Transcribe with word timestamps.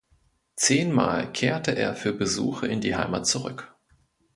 Zehnmal 0.55 1.31
kehrte 1.31 1.75
er 1.75 1.93
für 1.93 2.11
Besuche 2.11 2.65
in 2.65 2.81
die 2.81 2.95
Heimat 2.95 3.27
zurück. 3.27 3.75